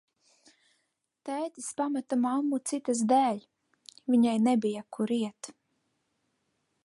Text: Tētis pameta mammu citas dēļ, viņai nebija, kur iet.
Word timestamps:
Tētis 1.29 1.67
pameta 1.81 2.19
mammu 2.21 2.59
citas 2.71 3.03
dēļ, 3.13 3.45
viņai 4.15 4.35
nebija, 4.49 4.85
kur 4.97 5.13
iet. 5.21 5.53